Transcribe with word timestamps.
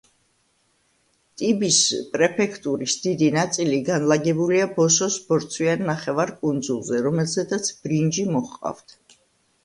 ტიბის 1.39 1.75
პრეფექტურის 2.13 2.95
დიდი 3.03 3.27
ნაწილი 3.35 3.77
განლაგებულია 3.89 4.69
ბოსოს 4.79 5.17
ბორცვიან 5.27 5.83
ნახევარკუნძულზე, 5.89 7.03
რომელზედაც 7.09 7.69
ბრინჯი 7.85 8.25
მოჰყავთ. 8.37 8.97